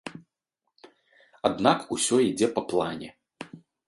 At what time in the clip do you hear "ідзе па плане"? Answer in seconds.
2.29-3.09